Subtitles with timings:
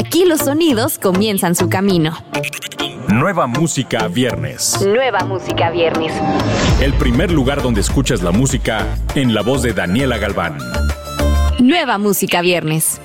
[0.00, 2.16] Aquí los sonidos comienzan su camino.
[3.08, 4.80] Nueva música viernes.
[4.80, 6.10] Nueva música viernes.
[6.80, 10.56] El primer lugar donde escuchas la música en la voz de Daniela Galván.
[11.58, 12.98] Nueva música viernes.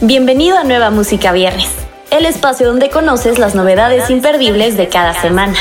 [0.00, 1.70] Bienvenido a Nueva Música Viernes,
[2.10, 5.56] el espacio donde conoces las novedades imperdibles de cada semana.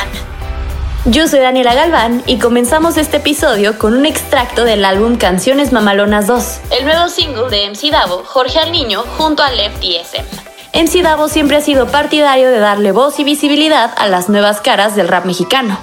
[1.05, 6.27] Yo soy Daniela Galván y comenzamos este episodio con un extracto del álbum Canciones Mamalonas
[6.27, 10.27] 2, el nuevo single de MC Davo, Jorge al Niño, junto a Lefty SM.
[10.73, 14.95] MC Davo siempre ha sido partidario de darle voz y visibilidad a las nuevas caras
[14.97, 15.77] del rap mexicano.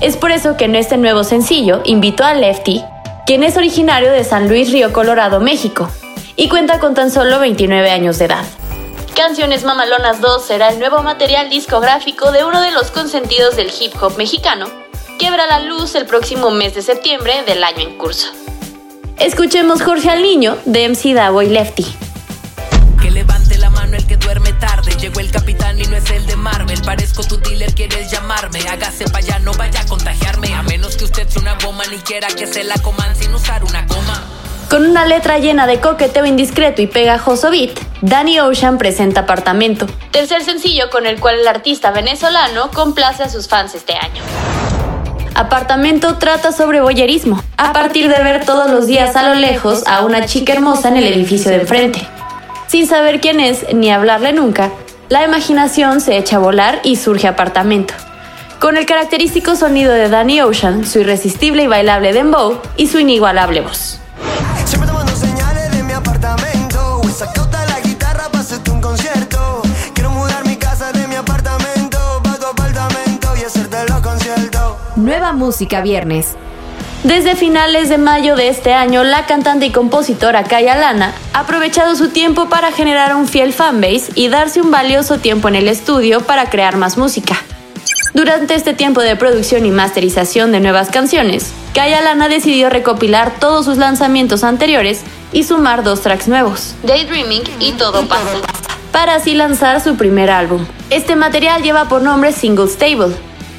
[0.00, 2.84] Es por eso que en este nuevo sencillo invitó a Lefty,
[3.26, 5.88] quien es originario de San Luis Río Colorado, México,
[6.36, 8.44] y cuenta con tan solo 29 años de edad.
[9.16, 13.94] Canciones Mamalonas 2 será el nuevo material discográfico de uno de los consentidos del hip
[13.98, 14.66] hop mexicano,
[15.18, 18.30] que verá la luz el próximo mes de septiembre del año en curso.
[19.18, 21.86] Escuchemos Jorge al Niño de MC Davo y Lefty.
[23.00, 24.94] Que levante la mano el que duerme tarde.
[25.00, 26.82] Llegó el capitán y no es el de Marvel.
[26.82, 28.60] Parezco tu dealer, quieres llamarme.
[28.68, 30.54] Hágase pa' allá, no vaya a contagiarme.
[30.54, 33.64] A menos que usted sea una goma, ni quiera que se la coman sin usar
[33.64, 34.35] una coma.
[34.68, 40.42] Con una letra llena de coqueteo indiscreto y pegajoso beat, Danny Ocean presenta Apartamento, tercer
[40.42, 44.20] sencillo con el cual el artista venezolano complace a sus fans este año.
[45.36, 50.04] Apartamento trata sobre boyerismo, a partir de ver todos los días a lo lejos a
[50.04, 52.04] una chica hermosa en el edificio de enfrente.
[52.66, 54.72] Sin saber quién es ni hablarle nunca,
[55.08, 57.94] la imaginación se echa a volar y surge Apartamento.
[58.58, 63.60] Con el característico sonido de Danny Ocean, su irresistible y bailable dembow y su inigualable
[63.60, 64.00] voz.
[74.96, 76.34] Nueva música viernes.
[77.04, 81.94] Desde finales de mayo de este año, la cantante y compositora Kaya Lana ha aprovechado
[81.94, 86.22] su tiempo para generar un fiel fanbase y darse un valioso tiempo en el estudio
[86.22, 87.36] para crear más música.
[88.14, 93.64] Durante este tiempo de producción y masterización de nuevas canciones, Kaya Lana decidió recopilar todos
[93.64, 95.02] sus lanzamientos anteriores
[95.32, 98.40] y sumar dos tracks nuevos, Daydreaming y Todo pasa,
[98.90, 100.66] para así lanzar su primer álbum.
[100.90, 103.14] Este material lleva por nombre Single Stable,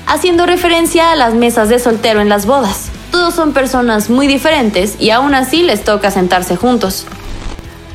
[0.07, 2.89] haciendo referencia a las mesas de soltero en las bodas.
[3.11, 7.05] Todos son personas muy diferentes y aún así les toca sentarse juntos.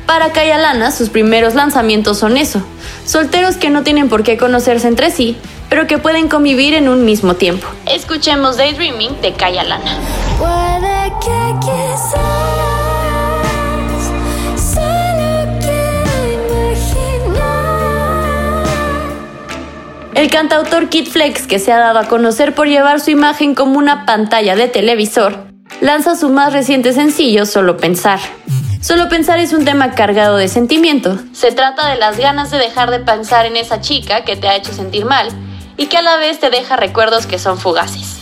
[0.05, 2.61] Para Kaya Lana, sus primeros lanzamientos son eso,
[3.05, 5.37] solteros que no tienen por qué conocerse entre sí,
[5.69, 7.67] pero que pueden convivir en un mismo tiempo.
[7.85, 9.97] Escuchemos Daydreaming de Kaya Lana.
[10.37, 12.42] Puede que quizás
[20.33, 24.03] cantautor Kid Flex, que se ha dado a conocer por llevar su imagen como una
[24.07, 25.45] pantalla de televisor,
[25.79, 28.19] lanza su más reciente sencillo, Solo Pensar.
[28.81, 31.19] Solo Pensar es un tema cargado de sentimiento.
[31.33, 34.55] Se trata de las ganas de dejar de pensar en esa chica que te ha
[34.55, 35.27] hecho sentir mal
[35.77, 38.17] y que a la vez te deja recuerdos que son fugaces.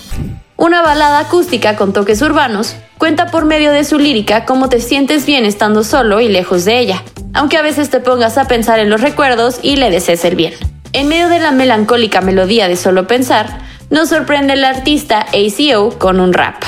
[0.57, 5.25] Una balada acústica con toques urbanos cuenta por medio de su lírica cómo te sientes
[5.25, 8.89] bien estando solo y lejos de ella, aunque a veces te pongas a pensar en
[8.89, 10.70] los recuerdos y le desees el bien.
[10.93, 13.59] En medio de la melancólica melodía de Solo Pensar,
[13.89, 16.61] nos sorprende el artista ACO con un rap.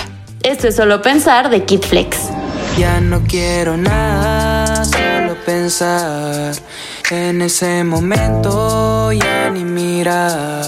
[0.44, 2.30] Esto es Solo Pensar de Kid Flex.
[2.78, 6.56] Ya no quiero nada, solo pensar
[7.12, 10.64] en ese momento, ya ni mirar.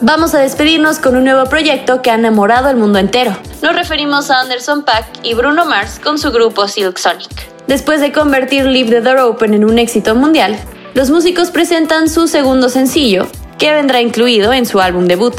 [0.00, 3.36] Vamos a despedirnos con un nuevo proyecto que ha enamorado al mundo entero.
[3.62, 7.50] Nos referimos a Anderson Paak y Bruno Mars con su grupo Silk Sonic.
[7.66, 10.58] Después de convertir Leave the Door Open en un éxito mundial,
[10.94, 13.26] los músicos presentan su segundo sencillo,
[13.58, 15.34] que vendrá incluido en su álbum debut.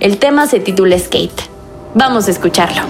[0.00, 1.42] El tema se titula Skate.
[1.94, 2.82] Vamos a escucharlo.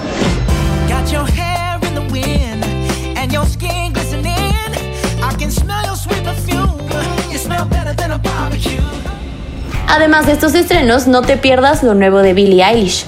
[9.89, 13.05] Además de estos estrenos, no te pierdas lo nuevo de Billie Eilish.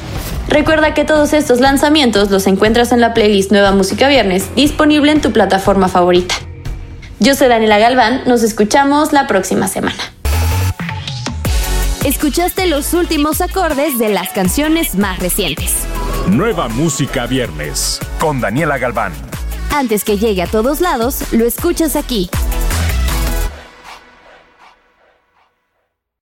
[0.48, 5.20] Recuerda que todos estos lanzamientos los encuentras en la playlist Nueva Música Viernes, disponible en
[5.20, 6.45] tu plataforma favorita.
[7.18, 9.96] Yo soy Daniela Galván, nos escuchamos la próxima semana.
[12.04, 15.72] Escuchaste los últimos acordes de las canciones más recientes.
[16.28, 19.12] Nueva música viernes con Daniela Galván.
[19.74, 22.28] Antes que llegue a todos lados, lo escuchas aquí.